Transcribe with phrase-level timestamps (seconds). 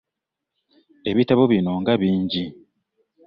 [1.09, 2.43] Ebitabo bino nga bingi?